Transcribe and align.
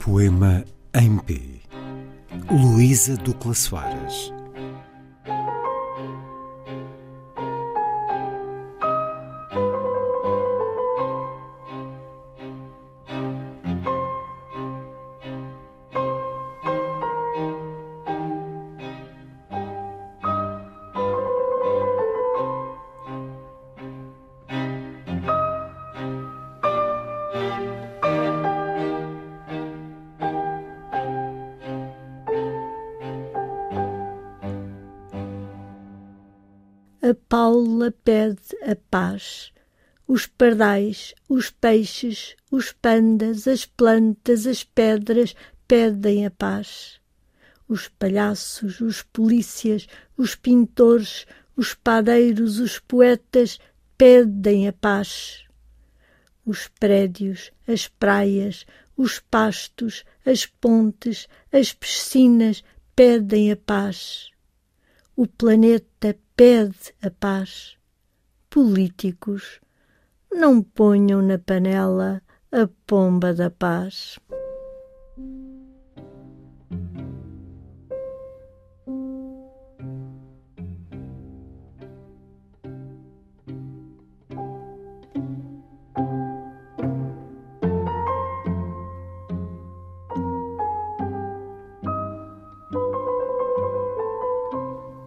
Poema 0.00 0.64
em 0.94 1.18
P. 1.18 1.60
Luísa 2.50 3.18
Ducla 3.18 3.52
Soares. 3.52 4.39
A 37.02 37.14
Paula 37.14 37.90
pede 38.04 38.54
a 38.60 38.76
paz. 38.76 39.54
Os 40.06 40.26
pardais, 40.26 41.14
os 41.30 41.48
peixes, 41.48 42.36
os 42.50 42.72
pandas, 42.72 43.48
as 43.48 43.64
plantas, 43.64 44.46
as 44.46 44.64
pedras 44.64 45.34
pedem 45.66 46.26
a 46.26 46.30
paz. 46.30 47.00
Os 47.66 47.88
palhaços, 47.88 48.82
os 48.82 49.02
polícias, 49.02 49.86
os 50.14 50.34
pintores, 50.34 51.26
os 51.56 51.72
padeiros, 51.72 52.58
os 52.58 52.78
poetas 52.78 53.58
pedem 53.96 54.68
a 54.68 54.72
paz. 54.74 55.44
Os 56.44 56.68
prédios, 56.68 57.50
as 57.66 57.88
praias, 57.88 58.66
os 58.94 59.20
pastos, 59.20 60.04
as 60.26 60.44
pontes, 60.44 61.26
as 61.50 61.72
piscinas 61.72 62.62
pedem 62.94 63.50
a 63.50 63.56
paz. 63.56 64.28
O 65.16 65.26
planeta 65.26 66.14
pede 66.40 66.94
a 67.02 67.10
paz. 67.10 67.76
Políticos, 68.48 69.60
não 70.32 70.62
ponham 70.62 71.20
na 71.20 71.38
panela 71.38 72.22
a 72.50 72.66
pomba 72.86 73.34
da 73.34 73.50
paz. 73.50 74.18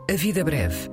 A 0.08 0.16
vida 0.16 0.44
breve. 0.44 0.93